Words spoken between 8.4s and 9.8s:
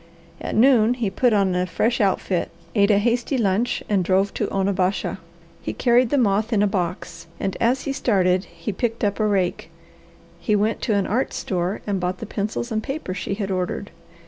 he picked up a rake.